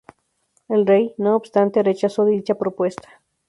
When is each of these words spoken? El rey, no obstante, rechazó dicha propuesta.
El 0.67 0.87
rey, 0.87 1.13
no 1.19 1.35
obstante, 1.35 1.83
rechazó 1.83 2.25
dicha 2.25 2.55
propuesta. 2.55 3.21